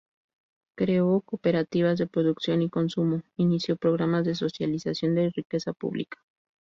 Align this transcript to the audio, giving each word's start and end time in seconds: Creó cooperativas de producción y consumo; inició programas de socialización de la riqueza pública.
Creó 0.75 1.21
cooperativas 1.23 1.99
de 1.99 2.07
producción 2.07 2.63
y 2.63 2.71
consumo; 2.71 3.21
inició 3.37 3.75
programas 3.75 4.25
de 4.25 4.33
socialización 4.33 5.13
de 5.13 5.25
la 5.25 5.29
riqueza 5.29 5.73
pública. 5.73 6.17